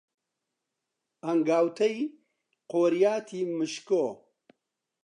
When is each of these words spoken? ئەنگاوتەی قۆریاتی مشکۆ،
ئەنگاوتەی 1.25 1.97
قۆریاتی 2.71 3.41
مشکۆ، 3.57 4.03